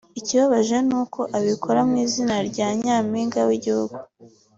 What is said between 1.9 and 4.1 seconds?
izina rya Nyampinga w’igihugu